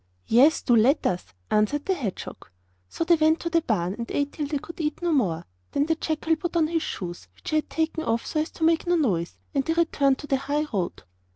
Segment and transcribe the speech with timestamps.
[0.25, 2.49] 'Yes, do let us!' answered the hedgehog.
[2.89, 5.45] So they went to the barn, and ate till they could eat no more.
[5.73, 8.63] Then the jackal put on his shoes, which he had taken off so as to
[8.63, 11.03] make no noise, and they returned to the high road.